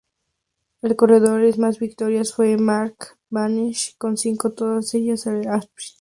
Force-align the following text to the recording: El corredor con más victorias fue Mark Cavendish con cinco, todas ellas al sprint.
El 0.81 0.95
corredor 0.95 1.51
con 1.53 1.61
más 1.61 1.77
victorias 1.77 2.33
fue 2.33 2.57
Mark 2.57 3.19
Cavendish 3.31 3.95
con 3.99 4.17
cinco, 4.17 4.49
todas 4.51 4.91
ellas 4.95 5.27
al 5.27 5.41
sprint. 5.43 5.69